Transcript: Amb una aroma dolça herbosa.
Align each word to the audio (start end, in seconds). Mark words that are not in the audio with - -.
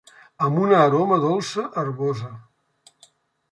Amb 0.45 0.61
una 0.61 0.79
aroma 0.85 1.19
dolça 1.27 1.67
herbosa. 1.83 2.33